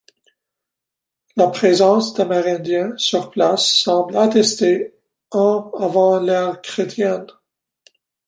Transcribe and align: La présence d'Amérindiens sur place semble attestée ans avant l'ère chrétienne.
La 1.35 1.49
présence 1.49 2.15
d'Amérindiens 2.15 2.97
sur 2.97 3.29
place 3.29 3.67
semble 3.71 4.17
attestée 4.17 4.95
ans 5.29 5.69
avant 5.77 6.19
l'ère 6.19 6.59
chrétienne. 6.63 7.27